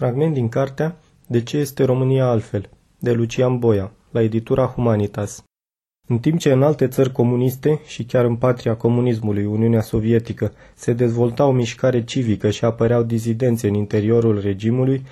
Fragment 0.00 0.34
din 0.34 0.48
cartea 0.48 0.96
De 1.26 1.42
ce 1.42 1.56
este 1.56 1.84
România 1.84 2.26
altfel? 2.26 2.68
de 2.98 3.12
Lucian 3.12 3.58
Boia, 3.58 3.92
la 4.10 4.22
editura 4.22 4.66
Humanitas. 4.66 5.44
În 6.08 6.18
timp 6.18 6.38
ce 6.38 6.52
în 6.52 6.62
alte 6.62 6.88
țări 6.88 7.12
comuniste 7.12 7.80
și 7.86 8.04
chiar 8.04 8.24
în 8.24 8.36
patria 8.36 8.76
comunismului, 8.76 9.44
Uniunea 9.44 9.80
Sovietică, 9.80 10.52
se 10.74 10.92
dezvolta 10.92 11.44
o 11.46 11.52
mișcare 11.52 12.04
civică 12.04 12.50
și 12.50 12.64
apăreau 12.64 13.02
dizidențe 13.02 13.68
în 13.68 13.74
interiorul 13.74 14.40
regimului, 14.40 15.02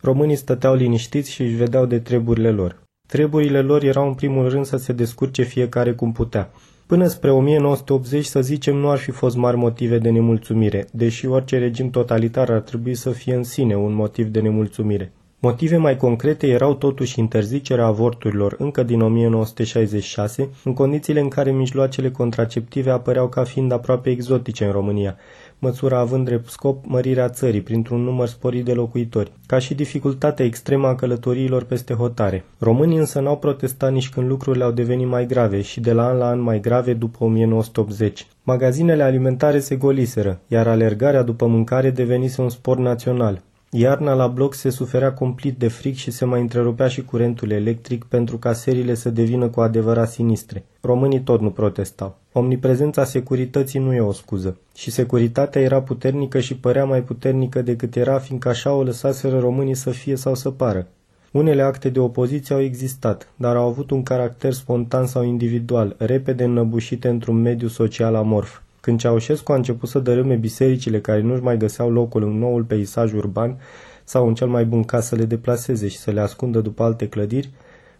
românii 0.00 0.36
stăteau 0.36 0.74
liniștiți 0.74 1.30
și 1.30 1.42
își 1.42 1.54
vedeau 1.54 1.86
de 1.86 1.98
treburile 1.98 2.50
lor. 2.50 2.82
Treburile 3.08 3.60
lor 3.60 3.82
erau 3.82 4.06
în 4.06 4.14
primul 4.14 4.48
rând 4.48 4.64
să 4.64 4.76
se 4.76 4.92
descurce 4.92 5.42
fiecare 5.42 5.92
cum 5.92 6.12
putea. 6.12 6.50
Până 6.92 7.06
spre 7.06 7.30
1980, 7.30 8.24
să 8.24 8.40
zicem, 8.40 8.76
nu 8.76 8.90
ar 8.90 8.98
fi 8.98 9.10
fost 9.10 9.36
mari 9.36 9.56
motive 9.56 9.98
de 9.98 10.10
nemulțumire, 10.10 10.86
deși 10.90 11.26
orice 11.26 11.58
regim 11.58 11.90
totalitar 11.90 12.50
ar 12.50 12.60
trebui 12.60 12.94
să 12.94 13.10
fie 13.10 13.34
în 13.34 13.42
sine 13.42 13.76
un 13.76 13.92
motiv 13.92 14.26
de 14.26 14.40
nemulțumire. 14.40 15.12
Motive 15.44 15.76
mai 15.76 15.96
concrete 15.96 16.46
erau 16.46 16.74
totuși 16.74 17.18
interzicerea 17.18 17.84
avorturilor 17.84 18.54
încă 18.58 18.82
din 18.82 19.00
1966, 19.00 20.48
în 20.64 20.74
condițiile 20.74 21.20
în 21.20 21.28
care 21.28 21.50
mijloacele 21.50 22.10
contraceptive 22.10 22.90
apăreau 22.90 23.28
ca 23.28 23.44
fiind 23.44 23.72
aproape 23.72 24.10
exotice 24.10 24.64
în 24.64 24.70
România, 24.72 25.16
măsura 25.58 25.98
având 25.98 26.24
drept 26.24 26.48
scop 26.48 26.84
mărirea 26.86 27.28
țării 27.28 27.60
printr-un 27.60 28.00
număr 28.02 28.28
sporit 28.28 28.64
de 28.64 28.72
locuitori, 28.72 29.32
ca 29.46 29.58
și 29.58 29.74
dificultatea 29.74 30.44
extremă 30.44 30.86
a 30.86 30.94
călătoriilor 30.94 31.64
peste 31.64 31.94
hotare. 31.94 32.44
Românii 32.58 32.98
însă 32.98 33.20
n-au 33.20 33.38
protestat 33.38 33.92
nici 33.92 34.08
când 34.08 34.28
lucrurile 34.28 34.64
au 34.64 34.70
devenit 34.70 35.06
mai 35.06 35.26
grave 35.26 35.60
și 35.60 35.80
de 35.80 35.92
la 35.92 36.06
an 36.06 36.16
la 36.16 36.26
an 36.26 36.40
mai 36.40 36.60
grave 36.60 36.94
după 36.94 37.24
1980. 37.24 38.26
Magazinele 38.42 39.02
alimentare 39.02 39.58
se 39.58 39.76
goliseră, 39.76 40.40
iar 40.48 40.66
alergarea 40.66 41.22
după 41.22 41.46
mâncare 41.46 41.90
devenise 41.90 42.42
un 42.42 42.48
sport 42.48 42.78
național. 42.78 43.42
Iarna 43.74 44.12
la 44.12 44.26
bloc 44.26 44.54
se 44.54 44.70
suferea 44.70 45.12
complet 45.12 45.58
de 45.58 45.68
fric 45.68 45.94
și 45.94 46.10
se 46.10 46.24
mai 46.24 46.40
întrerupea 46.40 46.88
și 46.88 47.04
curentul 47.04 47.50
electric 47.50 48.04
pentru 48.04 48.38
ca 48.38 48.52
serile 48.52 48.94
să 48.94 49.10
devină 49.10 49.48
cu 49.48 49.60
adevărat 49.60 50.10
sinistre. 50.10 50.64
Românii 50.80 51.20
tot 51.20 51.40
nu 51.40 51.50
protestau. 51.50 52.18
Omniprezența 52.32 53.04
securității 53.04 53.80
nu 53.80 53.94
e 53.94 54.00
o 54.00 54.12
scuză. 54.12 54.58
Și 54.74 54.90
securitatea 54.90 55.60
era 55.60 55.82
puternică 55.82 56.40
și 56.40 56.56
părea 56.56 56.84
mai 56.84 57.02
puternică 57.02 57.62
decât 57.62 57.96
era, 57.96 58.18
fiindcă 58.18 58.48
așa 58.48 58.72
o 58.72 58.82
lăsaseră 58.82 59.38
românii 59.38 59.74
să 59.74 59.90
fie 59.90 60.16
sau 60.16 60.34
să 60.34 60.50
pară. 60.50 60.86
Unele 61.30 61.62
acte 61.62 61.88
de 61.88 62.00
opoziție 62.00 62.54
au 62.54 62.60
existat, 62.60 63.32
dar 63.36 63.56
au 63.56 63.66
avut 63.66 63.90
un 63.90 64.02
caracter 64.02 64.52
spontan 64.52 65.06
sau 65.06 65.24
individual, 65.24 65.94
repede 65.98 66.44
înnăbușite 66.44 67.08
într-un 67.08 67.40
mediu 67.40 67.68
social 67.68 68.14
amorf. 68.14 68.60
Când 68.82 68.98
Ceaușescu 68.98 69.52
a 69.52 69.54
început 69.54 69.88
să 69.88 69.98
dărâme 69.98 70.34
bisericile 70.34 71.00
care 71.00 71.20
nu-și 71.20 71.42
mai 71.42 71.56
găseau 71.56 71.90
locul 71.90 72.22
în 72.22 72.38
noul 72.38 72.62
peisaj 72.62 73.12
urban 73.12 73.60
sau 74.04 74.28
în 74.28 74.34
cel 74.34 74.48
mai 74.48 74.64
bun 74.64 74.84
caz 74.84 75.06
să 75.06 75.14
le 75.14 75.24
deplaseze 75.24 75.88
și 75.88 75.98
să 75.98 76.10
le 76.10 76.20
ascundă 76.20 76.60
după 76.60 76.82
alte 76.82 77.08
clădiri, 77.08 77.50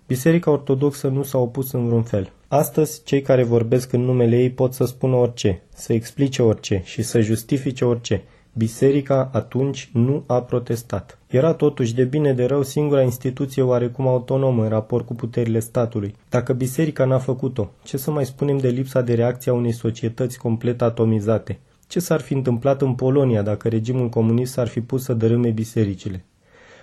Biserica 0.06 0.50
Ortodoxă 0.50 1.08
nu 1.08 1.22
s-a 1.22 1.38
opus 1.38 1.72
în 1.72 1.86
vreun 1.86 2.02
fel. 2.02 2.32
Astăzi, 2.48 3.02
cei 3.04 3.22
care 3.22 3.42
vorbesc 3.42 3.92
în 3.92 4.00
numele 4.00 4.36
ei 4.38 4.50
pot 4.50 4.72
să 4.72 4.84
spună 4.84 5.16
orice, 5.16 5.62
să 5.74 5.92
explice 5.92 6.42
orice 6.42 6.80
și 6.84 7.02
să 7.02 7.20
justifice 7.20 7.84
orice, 7.84 8.22
Biserica 8.54 9.30
atunci 9.32 9.90
nu 9.92 10.24
a 10.26 10.42
protestat. 10.42 11.18
Era 11.26 11.52
totuși 11.52 11.94
de 11.94 12.04
bine 12.04 12.32
de 12.32 12.44
rău 12.44 12.62
singura 12.62 13.02
instituție 13.02 13.62
oarecum 13.62 14.06
autonomă 14.06 14.62
în 14.62 14.68
raport 14.68 15.06
cu 15.06 15.14
puterile 15.14 15.58
statului. 15.58 16.14
Dacă 16.28 16.52
biserica 16.52 17.04
n-a 17.04 17.18
făcut-o, 17.18 17.70
ce 17.82 17.96
să 17.96 18.10
mai 18.10 18.26
spunem 18.26 18.58
de 18.58 18.68
lipsa 18.68 19.00
de 19.00 19.14
reacție 19.14 19.50
a 19.50 19.54
unei 19.54 19.72
societăți 19.72 20.38
complet 20.38 20.82
atomizate? 20.82 21.58
Ce 21.86 22.00
s-ar 22.00 22.20
fi 22.20 22.34
întâmplat 22.34 22.82
în 22.82 22.94
Polonia 22.94 23.42
dacă 23.42 23.68
regimul 23.68 24.08
comunist 24.08 24.52
s-ar 24.52 24.68
fi 24.68 24.80
pus 24.80 25.02
să 25.02 25.14
dărâme 25.14 25.50
bisericile? 25.50 26.24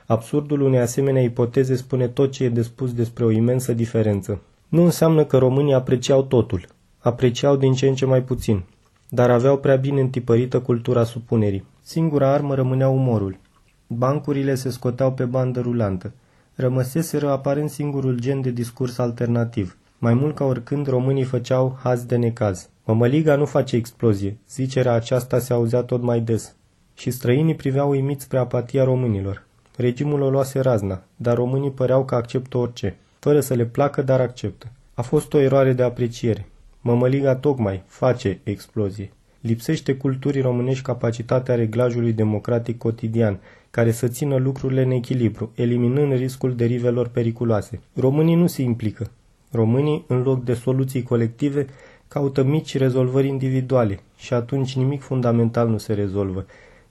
Absurdul 0.06 0.62
unei 0.62 0.80
asemenea 0.80 1.22
ipoteze 1.22 1.76
spune 1.76 2.08
tot 2.08 2.32
ce 2.32 2.44
e 2.44 2.50
de 2.50 2.62
spus 2.62 2.94
despre 2.94 3.26
o 3.26 3.32
imensă 3.32 3.74
diferență. 3.74 4.42
Nu 4.68 4.84
înseamnă 4.84 5.26
că 5.26 5.38
românii 5.38 5.74
apreciau 5.74 6.24
totul. 6.24 6.68
Apreciau 6.98 7.56
din 7.56 7.74
ce 7.74 7.88
în 7.88 7.96
ce 7.96 8.06
mai 8.06 8.24
puțin 8.24 8.64
dar 9.10 9.30
aveau 9.30 9.58
prea 9.58 9.76
bine 9.76 10.02
întipărită 10.02 10.60
cultura 10.60 11.04
supunerii. 11.04 11.66
Singura 11.82 12.32
armă 12.32 12.56
rămânea 12.56 12.90
umorul. 12.90 13.38
Bancurile 13.88 14.56
se 14.56 14.70
scoteau 14.70 15.14
pe 15.14 15.26
bandă 15.26 15.60
rulantă. 15.60 16.12
Rămăseseră 16.56 17.30
aparent 17.30 17.70
singurul 17.70 18.20
gen 18.20 18.42
de 18.42 18.50
discurs 18.50 18.98
alternativ. 18.98 19.78
Mai 19.98 20.14
mult 20.14 20.36
ca 20.36 20.44
oricând, 20.44 20.88
românii 20.88 21.24
făceau 21.24 21.78
haz 21.84 22.04
de 22.04 22.16
necaz. 22.16 22.70
Mămăliga 22.86 23.36
nu 23.36 23.46
face 23.46 23.76
explozie. 23.76 24.38
Zicerea 24.50 24.94
aceasta 24.94 25.40
se 25.40 25.54
auzea 25.54 25.82
tot 25.82 26.02
mai 26.02 26.20
des. 26.20 26.56
Și 26.94 27.12
străinii 27.12 27.56
priveau 27.56 27.90
uimiți 27.90 28.24
spre 28.24 28.38
apatia 28.38 28.84
românilor. 28.84 29.46
Regimul 29.78 30.22
o 30.22 30.30
luase 30.30 30.60
razna, 30.60 31.02
dar 31.16 31.36
românii 31.36 31.72
păreau 31.72 32.06
că 32.06 32.16
acceptă 32.16 32.58
orice. 32.58 32.98
Fără 33.20 33.40
să 33.40 33.54
le 33.54 33.66
placă, 33.66 34.02
dar 34.02 34.22
acceptă. 34.22 34.68
A 34.94 35.02
fost 35.02 35.34
o 35.34 35.40
eroare 35.40 35.74
de 35.74 35.84
apreciere. 35.84 36.48
Mămăliga 36.82 37.36
tocmai 37.36 37.84
face 37.86 38.40
explozie. 38.44 39.12
Lipsește 39.42 39.96
culturii 39.96 40.42
românești 40.42 40.84
capacitatea 40.84 41.56
reglajului 41.56 42.14
democratic 42.14 42.78
cotidian, 42.78 43.40
care 43.72 43.92
să 43.92 44.08
țină 44.08 44.36
lucrurile 44.36 44.82
în 44.82 44.92
echilibru, 44.92 45.52
eliminând 45.56 46.14
riscul 46.14 46.56
derivelor 46.56 47.08
periculoase. 47.08 47.80
Românii 47.96 48.36
nu 48.36 48.48
se 48.48 48.62
implică. 48.62 49.12
Românii, 49.52 50.06
în 50.08 50.22
loc 50.22 50.44
de 50.44 50.54
soluții 50.54 51.04
colective, 51.04 51.66
caută 52.08 52.44
mici 52.44 52.78
rezolvări 52.78 53.28
individuale 53.28 54.00
și 54.18 54.34
atunci 54.34 54.76
nimic 54.76 55.02
fundamental 55.02 55.68
nu 55.68 55.78
se 55.78 55.94
rezolvă, 55.94 56.46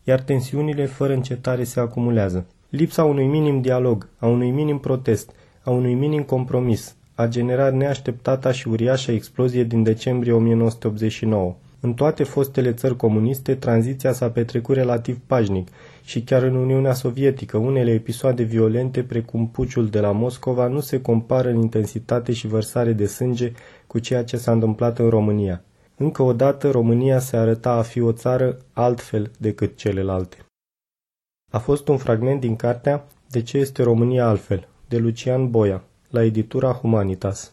iar 0.04 0.20
tensiunile 0.20 0.86
fără 0.86 1.12
încetare 1.12 1.64
se 1.64 1.80
acumulează. 1.80 2.46
Lipsa 2.68 3.04
unui 3.04 3.26
minim 3.26 3.60
dialog, 3.60 4.08
a 4.18 4.26
unui 4.26 4.50
minim 4.50 4.78
protest, 4.78 5.30
a 5.62 5.70
unui 5.70 5.94
minim 5.94 6.22
compromis, 6.22 6.96
a 7.18 7.26
generat 7.26 7.74
neașteptata 7.74 8.52
și 8.52 8.68
uriașă 8.68 9.12
explozie 9.12 9.64
din 9.64 9.82
decembrie 9.82 10.32
1989. 10.32 11.56
În 11.80 11.94
toate 11.94 12.24
fostele 12.24 12.72
țări 12.72 12.96
comuniste, 12.96 13.54
tranziția 13.54 14.12
s-a 14.12 14.30
petrecut 14.30 14.74
relativ 14.74 15.20
pașnic 15.26 15.68
și 16.04 16.22
chiar 16.22 16.42
în 16.42 16.54
Uniunea 16.54 16.92
Sovietică, 16.92 17.56
unele 17.56 17.90
episoade 17.90 18.42
violente, 18.42 19.02
precum 19.02 19.48
puciul 19.48 19.88
de 19.88 20.00
la 20.00 20.12
Moscova, 20.12 20.66
nu 20.66 20.80
se 20.80 21.00
compară 21.00 21.48
în 21.48 21.60
intensitate 21.60 22.32
și 22.32 22.46
vărsare 22.46 22.92
de 22.92 23.06
sânge 23.06 23.52
cu 23.86 23.98
ceea 23.98 24.24
ce 24.24 24.36
s-a 24.36 24.52
întâmplat 24.52 24.98
în 24.98 25.08
România. 25.08 25.62
Încă 25.96 26.22
o 26.22 26.32
dată, 26.32 26.70
România 26.70 27.18
se 27.18 27.36
arăta 27.36 27.70
a 27.70 27.82
fi 27.82 28.00
o 28.00 28.12
țară 28.12 28.58
altfel 28.72 29.30
decât 29.38 29.76
celelalte. 29.76 30.36
A 31.50 31.58
fost 31.58 31.88
un 31.88 31.96
fragment 31.96 32.40
din 32.40 32.56
cartea 32.56 33.06
De 33.28 33.42
ce 33.42 33.58
este 33.58 33.82
România 33.82 34.26
altfel, 34.26 34.68
de 34.88 34.98
Lucian 34.98 35.50
Boia 35.50 35.82
la 36.10 36.24
editura 36.24 36.78
Humanitas. 36.82 37.52